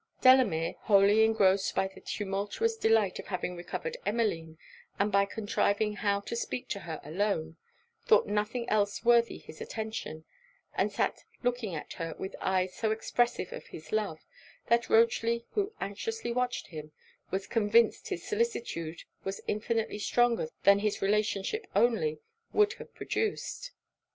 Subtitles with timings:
[0.19, 4.57] Delamere, wholly engrossed by the tumultuous delight of having recovered Emmeline,
[4.97, 7.55] and by contriving how to speak to her alone,
[8.07, 10.25] thought nothing else worthy his attention;
[10.73, 14.25] and sat looking at her with eyes so expressive of his love,
[14.69, 16.91] that Rochely, who anxiously watched him,
[17.29, 22.17] was convinced his solicitude was infinitely stronger than his relationship only
[22.53, 23.69] would have produced.